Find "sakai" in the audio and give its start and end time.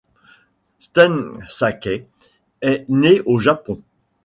1.47-2.07